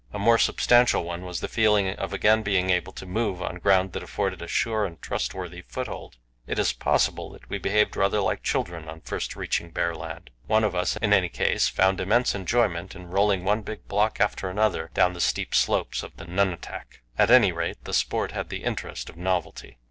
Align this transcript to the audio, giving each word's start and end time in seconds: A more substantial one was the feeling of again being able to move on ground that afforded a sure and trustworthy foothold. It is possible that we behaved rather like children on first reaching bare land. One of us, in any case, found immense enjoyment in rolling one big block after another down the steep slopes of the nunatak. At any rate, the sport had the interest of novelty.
A 0.13 0.17
more 0.17 0.39
substantial 0.39 1.03
one 1.03 1.23
was 1.25 1.41
the 1.41 1.47
feeling 1.47 1.87
of 1.89 2.11
again 2.11 2.41
being 2.41 2.71
able 2.71 2.91
to 2.93 3.05
move 3.05 3.39
on 3.39 3.57
ground 3.59 3.91
that 3.93 4.01
afforded 4.01 4.41
a 4.41 4.47
sure 4.47 4.83
and 4.83 4.99
trustworthy 4.99 5.61
foothold. 5.61 6.17
It 6.47 6.57
is 6.57 6.73
possible 6.73 7.29
that 7.33 7.47
we 7.51 7.59
behaved 7.59 7.95
rather 7.95 8.19
like 8.19 8.41
children 8.41 8.89
on 8.89 9.01
first 9.01 9.35
reaching 9.35 9.69
bare 9.69 9.93
land. 9.95 10.31
One 10.47 10.63
of 10.63 10.73
us, 10.73 10.97
in 10.97 11.13
any 11.13 11.29
case, 11.29 11.67
found 11.69 12.01
immense 12.01 12.33
enjoyment 12.33 12.95
in 12.95 13.11
rolling 13.11 13.43
one 13.43 13.61
big 13.61 13.87
block 13.87 14.19
after 14.19 14.49
another 14.49 14.89
down 14.95 15.13
the 15.13 15.21
steep 15.21 15.53
slopes 15.53 16.01
of 16.01 16.17
the 16.17 16.25
nunatak. 16.25 17.03
At 17.15 17.29
any 17.29 17.51
rate, 17.51 17.83
the 17.83 17.93
sport 17.93 18.31
had 18.31 18.49
the 18.49 18.63
interest 18.63 19.07
of 19.07 19.17
novelty. 19.17 19.77